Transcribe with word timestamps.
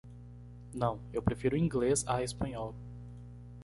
Não, 0.73 0.99
eu 1.13 1.21
prefiro 1.21 1.55
Inglês 1.55 2.03
à 2.07 2.23
Espanhol. 2.23 2.73